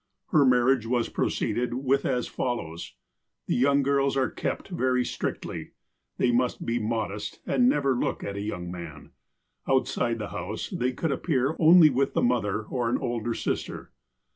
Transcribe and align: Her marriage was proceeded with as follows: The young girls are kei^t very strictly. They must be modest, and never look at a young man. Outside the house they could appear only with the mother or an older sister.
Her 0.31 0.45
marriage 0.47 0.87
was 0.87 1.09
proceeded 1.09 1.75
with 1.75 2.07
as 2.07 2.25
follows: 2.27 2.95
The 3.45 3.53
young 3.53 3.83
girls 3.83 4.17
are 4.17 4.31
kei^t 4.33 4.67
very 4.69 5.05
strictly. 5.05 5.73
They 6.17 6.31
must 6.31 6.65
be 6.65 6.79
modest, 6.79 7.39
and 7.45 7.69
never 7.69 7.93
look 7.93 8.23
at 8.23 8.35
a 8.35 8.41
young 8.41 8.71
man. 8.71 9.11
Outside 9.67 10.17
the 10.17 10.29
house 10.29 10.69
they 10.71 10.91
could 10.91 11.11
appear 11.11 11.55
only 11.59 11.91
with 11.91 12.15
the 12.15 12.23
mother 12.23 12.63
or 12.63 12.89
an 12.89 12.97
older 12.97 13.35
sister. 13.35 13.91